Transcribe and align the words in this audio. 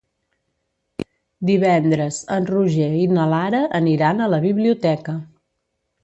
Divendres 1.49 2.17
en 2.35 2.47
Roger 2.51 2.87
i 3.01 3.05
na 3.17 3.25
Lara 3.33 3.59
aniran 3.81 4.23
a 4.25 4.31
la 4.35 4.39
biblioteca. 4.47 5.15